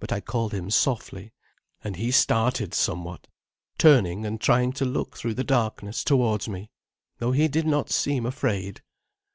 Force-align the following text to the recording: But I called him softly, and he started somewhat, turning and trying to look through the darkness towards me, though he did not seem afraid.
But 0.00 0.12
I 0.12 0.22
called 0.22 0.54
him 0.54 0.70
softly, 0.70 1.34
and 1.84 1.96
he 1.96 2.10
started 2.10 2.72
somewhat, 2.72 3.26
turning 3.76 4.24
and 4.24 4.40
trying 4.40 4.72
to 4.72 4.86
look 4.86 5.14
through 5.14 5.34
the 5.34 5.44
darkness 5.44 6.02
towards 6.02 6.48
me, 6.48 6.70
though 7.18 7.32
he 7.32 7.48
did 7.48 7.66
not 7.66 7.90
seem 7.90 8.24
afraid. 8.24 8.80